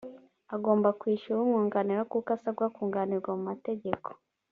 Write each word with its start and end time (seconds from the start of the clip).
agomba 0.55 0.89
kwishyura 0.99 1.39
umwunganira 1.41 2.01
kuko 2.11 2.27
asabwa 2.35 2.65
kunganirwa 2.75 3.31
mu 3.37 3.43
mategeko 3.49 4.09